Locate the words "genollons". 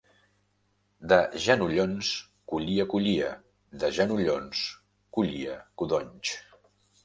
1.43-2.09, 4.01-4.67